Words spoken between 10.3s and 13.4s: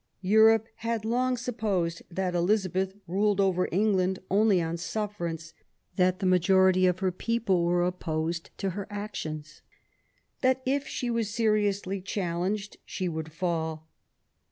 that if she was seriously challenged she would